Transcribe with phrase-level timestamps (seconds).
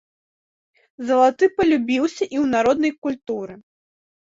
[1.09, 3.53] Залаты палюбіўся і ў народнай культуры.